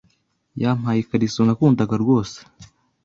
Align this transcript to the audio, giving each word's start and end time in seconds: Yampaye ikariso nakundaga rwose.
Yampaye 0.61 0.99
ikariso 1.01 1.39
nakundaga 1.43 1.95
rwose. 2.03 2.37